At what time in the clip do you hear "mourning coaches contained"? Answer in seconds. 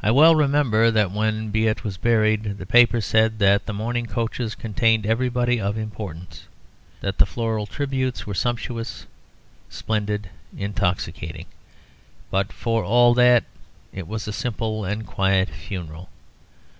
3.72-5.04